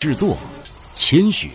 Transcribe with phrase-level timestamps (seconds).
[0.00, 0.34] 制作：
[0.94, 1.50] 千雪。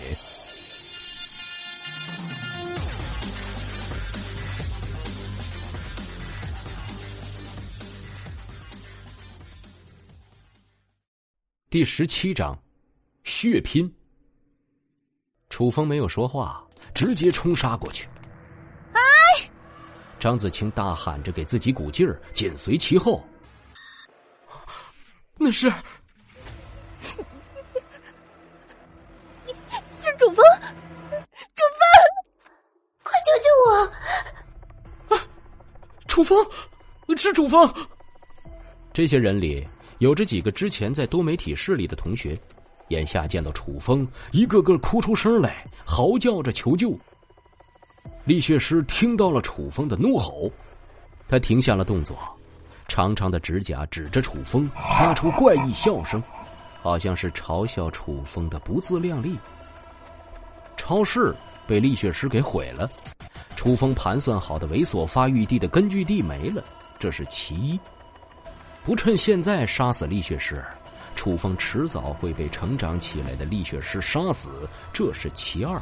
[11.72, 12.56] 第十七章，
[13.24, 13.92] 血拼。
[15.50, 18.08] 楚风没有说话，直接冲杀过去。
[18.92, 19.02] 哎！
[20.20, 23.28] 张子清大喊着给自己鼓劲儿，紧随其后。
[25.36, 25.74] 那是。
[30.18, 31.82] 楚风，楚风，
[33.04, 33.70] 快救救我！
[35.16, 35.28] 啊，
[36.16, 36.38] 楚风，
[37.18, 37.70] 是楚风。
[38.94, 42.40] 这些人里有着几个之前在多媒体室里的同学，
[42.88, 46.98] 眼下见到楚风，一个个哭出声来，嚎叫着求救。
[48.24, 50.50] 力学师听到了楚风的怒吼，
[51.28, 52.18] 他停下了动作，
[52.88, 56.24] 长长的指甲指着楚风，发出怪异笑声，
[56.82, 59.38] 好像是嘲笑楚风的不自量力。
[60.78, 61.36] 超市
[61.68, 62.90] 被力学师给毁了，
[63.66, 66.64] 楚风盘算好的猥琐发育地的根据地没了，
[67.00, 67.80] 这是其一。
[68.84, 70.64] 不趁现在杀死厉血师，
[71.16, 75.82] 楚风迟早会被成长起来的厉血师杀死，这是其二。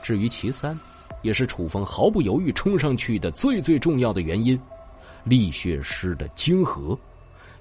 [0.00, 0.78] 至于其三，
[1.22, 4.56] 也是楚风毫不犹豫冲上去的最最重要的原因，
[5.24, 6.96] 厉血师的晶核，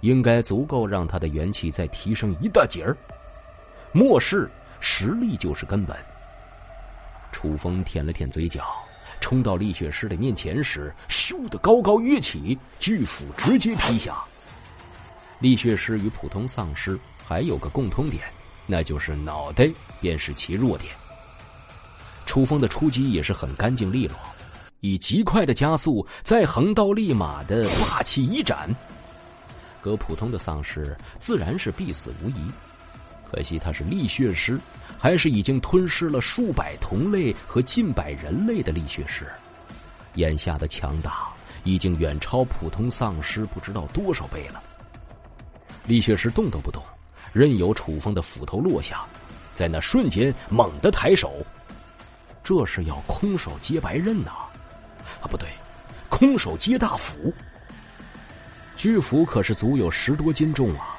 [0.01, 2.95] 应该足够让他的元气再提升一大截儿。
[3.91, 4.47] 末世。
[4.79, 5.97] 实力就是根本。
[7.31, 8.63] 楚风舔了舔嘴角，
[9.19, 14.17] 冲到厉血师的面前时，咻的高高跃起，巨斧直接劈下。
[15.39, 18.23] 厉血师与普通丧尸还有个共通点，
[18.65, 19.69] 那就是脑袋
[20.01, 20.93] 便是其弱点。
[22.25, 24.15] 楚风的出击也是很干净利落，
[24.81, 28.69] 以极快的加速，再横刀立马的霸气一斩，
[29.81, 32.51] 搁普通的丧尸自然是必死无疑。
[33.31, 34.59] 可惜他是厉血师，
[34.97, 39.27] 还是已经吞噬了数百同类和近百人类的厉血师，
[40.15, 41.27] 眼下的强大
[41.63, 44.63] 已经远超普通丧尸不知道多少倍了。
[45.85, 46.83] 厉血师动都不动，
[47.31, 49.05] 任由楚风的斧头落下，
[49.53, 51.45] 在那瞬间猛地抬手，
[52.43, 54.31] 这是要空手接白刃呐！
[55.21, 55.47] 啊，不对，
[56.09, 57.33] 空手接大斧。
[58.75, 60.98] 巨斧可是足有十多斤重啊！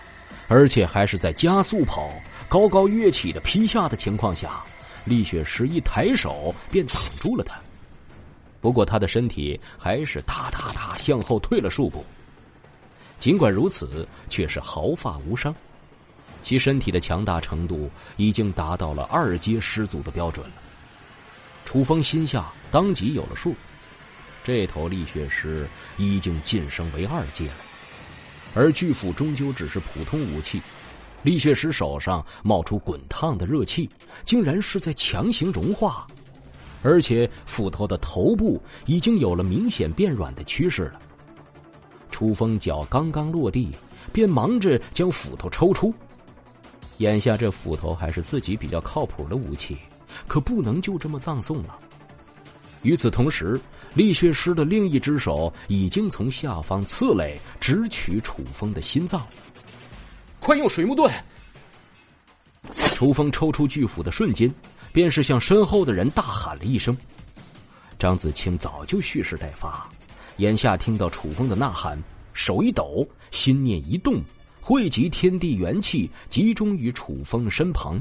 [0.51, 2.13] 而且还是在加速跑、
[2.49, 4.65] 高高跃起的劈下的情况下，
[5.05, 7.55] 厉雪师一抬手便挡住了他。
[8.61, 12.05] 不过他的身体还是哒哒哒向后退了数步。
[13.21, 15.55] 尽管如此，却是毫发无伤。
[16.43, 20.55] 其身体的强大程度已经达到了二阶师祖的标准了。
[21.65, 23.55] 楚风心下当即有了数，
[24.43, 27.70] 这头厉血师已经晋升为二阶了。
[28.55, 30.61] 而巨斧终究只是普通武器，
[31.23, 33.89] 力血师手上冒出滚烫的热气，
[34.25, 36.07] 竟然是在强行融化，
[36.83, 41.01] 而且斧头的头部已经有了明显变软的趋势了。
[42.11, 43.71] 楚风脚刚刚落地，
[44.13, 45.95] 便忙着将斧头抽出。
[46.99, 49.79] 眼下这斧头还是自己比较靠谱的武器，
[50.27, 51.79] 可不能就这么葬送了。
[52.83, 53.61] 与此同时，
[53.95, 59.27] 厉血师的另一只手已经从下方刺来，直取楚风的心脏。
[60.39, 61.11] 快用水木盾！
[62.95, 64.53] 楚风抽出巨斧的瞬间，
[64.93, 66.97] 便是向身后的人大喊了一声。
[67.99, 69.89] 张子清早就蓄势待发，
[70.37, 72.01] 眼下听到楚风的呐喊，
[72.33, 74.23] 手一抖，心念一动，
[74.61, 78.01] 汇集天地元气，集中于楚风身旁。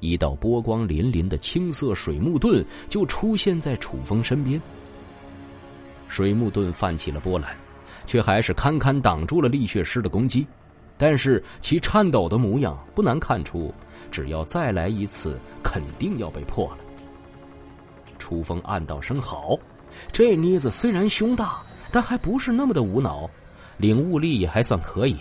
[0.00, 4.60] 一道波光粼粼的青色水木盾就出现在楚风身边。
[6.08, 7.56] 水木盾泛起了波澜，
[8.06, 10.46] 却还是堪堪挡住了厉血师的攻击。
[10.96, 13.74] 但是其颤抖的模样，不难看出，
[14.10, 16.78] 只要再来一次，肯定要被破了。
[18.18, 19.56] 楚风暗道声好，
[20.10, 23.28] 这妮子虽然胸大，但还不是那么的无脑，
[23.76, 25.18] 领悟力也还算可以，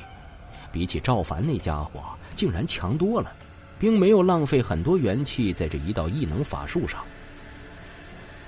[0.72, 2.01] 比起赵凡那家伙，
[2.35, 3.31] 竟然强多了。
[3.78, 7.04] 并没有浪费很多元气在这一道异能法术上。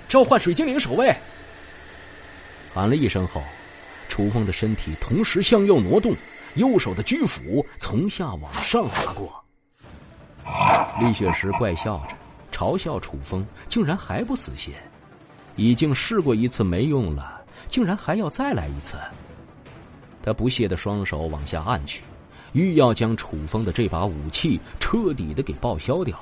[0.08, 1.14] 召唤水精灵守卫！
[2.72, 3.42] 喊了一声后，
[4.08, 6.14] 楚风的身体同时向右挪动，
[6.54, 9.44] 右手的巨斧从下往上划过。
[11.00, 12.16] 厉血师怪笑着，
[12.50, 14.72] 嘲笑楚风竟然还不死心，
[15.56, 18.96] 已经试过一次没用了，竟然还要再来一次。
[20.22, 22.02] 他不屑的双手往下按去。
[22.54, 26.18] 欲要将楚风的这把武器彻底的给报销掉。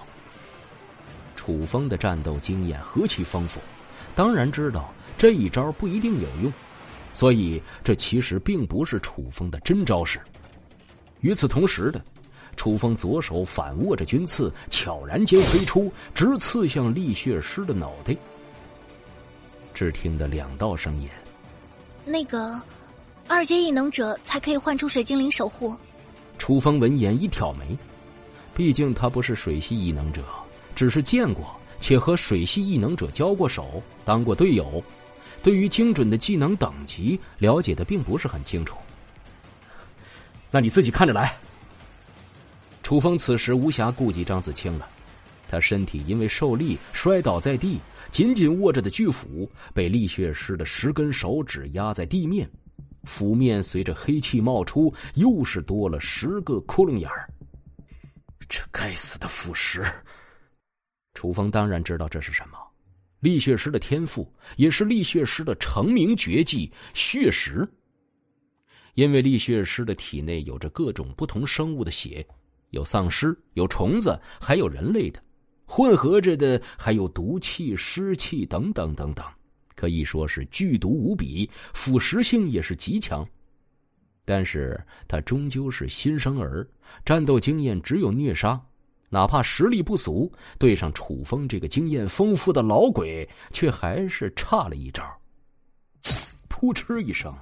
[1.37, 3.61] 楚风的战斗经验何其丰富，
[4.17, 6.53] 当然知道这一招不一定有用，
[7.15, 10.19] 所以这其实并不是楚风的真招式。
[11.21, 12.03] 与此同时的，
[12.57, 18.17] 楚风左手反握着军刺，悄然间飞出，直刺向厉血师的脑袋。
[19.75, 21.07] 只听得两道声音
[22.07, 22.59] ：“那个
[23.29, 25.77] 二阶异能者才可以唤出水精灵守护。”
[26.39, 27.77] 楚风闻言一挑眉，
[28.55, 30.23] 毕竟他不是水系异能者，
[30.75, 34.83] 只是见过且和水系异能者交过手，当过队友，
[35.43, 38.77] 对于精准的技能等级了解的并不是很清楚。
[40.51, 41.37] 那你自己看着来。
[42.83, 44.89] 楚风此时无暇顾及张子清了，
[45.49, 47.81] 他身体因为受力摔倒在地，
[48.13, 52.49] 紧紧握着的巨斧被力血师的十根手指压在地面，
[53.03, 57.29] 斧面随着黑气冒出，又是多了十个窟窿眼儿。
[58.49, 59.85] 这该死的腐蚀！
[61.17, 62.59] 楚风当然知道这是什么，
[63.21, 67.67] 厉血师的天赋，也是厉血师的成名绝技血石。
[68.95, 72.25] 因为厉血师的体内有着各种不同生物的血。
[72.71, 75.23] 有丧尸，有虫子，还有人类的，
[75.65, 79.25] 混合着的还有毒气、湿气等等等等，
[79.75, 83.27] 可以说是剧毒无比，腐蚀性也是极强。
[84.25, 86.69] 但是他终究是新生儿，
[87.05, 88.61] 战斗经验只有虐杀，
[89.09, 95.03] 哪怕实力不俗，对上楚风这个经验丰富的老鬼，却还是差了一招。
[96.49, 97.35] 噗嗤一声，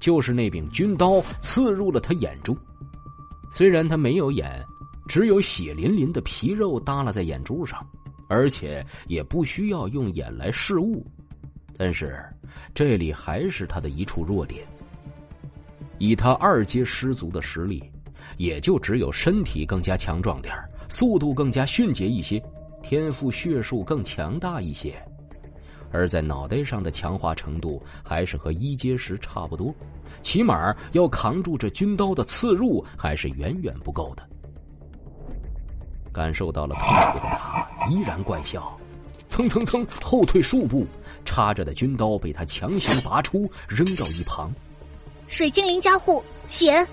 [0.00, 2.56] 就是那柄军刀刺入了他眼中。
[3.50, 4.60] 虽然他没有眼，
[5.08, 7.86] 只有血淋淋的皮肉耷拉在眼珠上，
[8.28, 11.06] 而且也不需要用眼来视物，
[11.76, 12.22] 但是
[12.74, 14.66] 这里还是他的一处弱点。
[15.98, 17.82] 以他二阶师族的实力，
[18.38, 20.52] 也就只有身体更加强壮点，
[20.92, 22.40] 速度更加迅捷一些，
[22.82, 24.94] 天赋血术更强大一些。
[25.90, 29.74] 而在脑袋上的强化程度还是和一阶时差不多，
[30.20, 34.22] 起码要扛住这军刀的刺入还是远远不够的。
[36.12, 38.78] 感受到了痛苦的他依然怪笑，
[39.28, 40.86] 蹭蹭蹭后退数步，
[41.24, 44.52] 插着的军刀被他强行拔出，扔到一旁。
[45.26, 46.86] 水精灵加护险。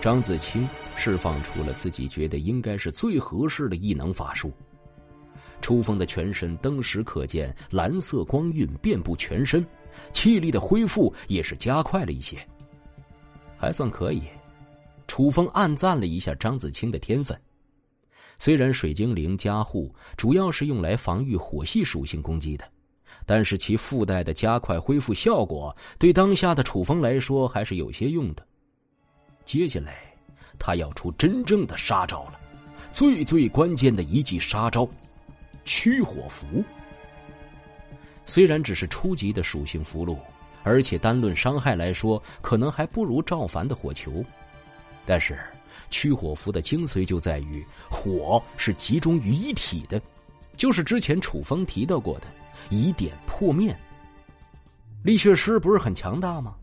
[0.00, 4.52] 张子清释放出了自己觉得应该是最合适的异能法术。
[5.60, 9.64] 楚风的全身登时可见蓝色光晕遍布全身，
[10.12, 12.36] 气力的恢复也是加快了一些，
[13.56, 14.22] 还算可以。
[15.06, 17.38] 楚风暗赞了一下张子清的天分，
[18.38, 22.64] 虽然水精灵加护主要是用来防御火系属性攻击的，
[23.24, 28.46] 但是其附带的加快恢复效果对当下的楚风来说还是有些用的。
[29.44, 30.05] 接下来，
[30.58, 32.40] 他要出真正的杀招了，
[32.92, 34.88] 最最关键的一记杀招。
[35.64, 36.64] 驱火符
[38.24, 40.18] 虽然只是初级的属性符箓，
[40.62, 44.24] 而且单论伤害来说，可能还不如赵凡的火球，
[45.04, 45.38] 但是
[45.90, 50.00] 驱火符的精髓就在于火是集中于一体的，
[50.56, 52.26] 就是之前楚风提到过的
[52.70, 53.78] 以点破面。
[55.02, 56.54] 力血师不是很强大吗？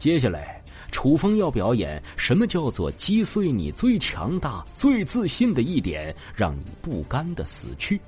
[0.00, 0.60] 接下来
[0.94, 8.00] 楚风要表演什么叫做击碎你最强大、最自信的一点，让你不甘的死去。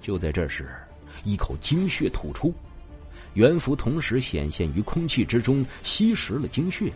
[0.00, 0.70] 就在这时，
[1.24, 2.54] 一口精血吐出，
[3.34, 6.92] 元符同时显现于空气之中，吸食了精血。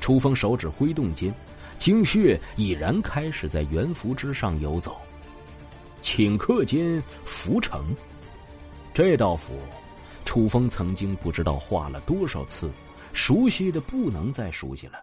[0.00, 1.34] 楚风手指挥动间，
[1.76, 4.96] 精血已然开始在元符之上游走。
[6.02, 7.84] 顷刻间，符成。
[8.94, 9.54] 这道符，
[10.24, 12.70] 楚风曾经不知道画了多少次，
[13.12, 15.02] 熟悉的不能再熟悉了。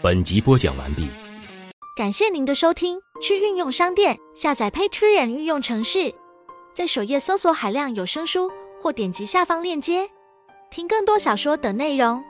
[0.00, 1.08] 本集播讲完毕。
[1.96, 6.14] 感谢您的收听，去运用商店下载 Patreon 运用城市，
[6.72, 10.08] 在首页搜索海量有声书，或点击下方链接
[10.70, 12.24] 听更多小说等内容。